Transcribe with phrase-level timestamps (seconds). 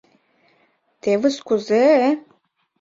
[1.01, 2.09] Тевыс кузе-э...